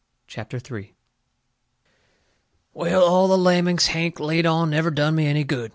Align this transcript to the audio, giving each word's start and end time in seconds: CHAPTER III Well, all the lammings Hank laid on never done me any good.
CHAPTER 0.25 0.57
III 0.57 0.95
Well, 2.73 3.03
all 3.03 3.27
the 3.27 3.37
lammings 3.37 3.85
Hank 3.89 4.19
laid 4.19 4.47
on 4.47 4.71
never 4.71 4.89
done 4.89 5.13
me 5.13 5.27
any 5.27 5.43
good. 5.43 5.69